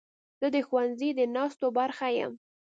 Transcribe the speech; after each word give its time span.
زه 0.39 0.47
د 0.55 0.57
ښوونځي 0.67 1.09
د 1.15 1.21
ناستو 1.35 1.67
برخه 1.77 2.07
یم. 2.17 2.33